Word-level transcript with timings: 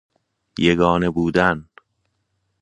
یگانه 0.59 1.09
بودن 1.09 1.69